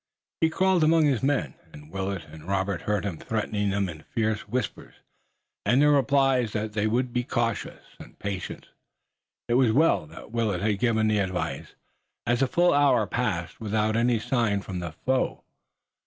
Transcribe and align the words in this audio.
He 0.39 0.49
crawled 0.49 0.83
among 0.83 1.05
his 1.05 1.21
men, 1.21 1.53
and 1.71 1.91
Willet 1.91 2.23
and 2.25 2.47
Robert 2.47 2.81
heard 2.81 3.05
him 3.05 3.17
threatening 3.19 3.69
them 3.69 3.87
in 3.87 4.01
fierce 4.01 4.47
whispers, 4.49 4.95
and 5.63 5.79
their 5.79 5.91
replies 5.91 6.53
that 6.53 6.73
they 6.73 6.87
would 6.87 7.13
be 7.13 7.23
cautious 7.23 7.83
and 7.99 8.17
patient. 8.17 8.69
It 9.47 9.53
was 9.53 9.71
well 9.71 10.07
that 10.07 10.31
Willet 10.31 10.61
had 10.61 10.79
given 10.79 11.07
the 11.07 11.19
advice, 11.19 11.75
as 12.25 12.41
a 12.41 12.47
full 12.47 12.73
hour 12.73 13.05
passed 13.05 13.61
without 13.61 13.95
any 13.95 14.17
sign 14.17 14.63
from 14.63 14.79
the 14.79 14.93
foe. 15.05 15.43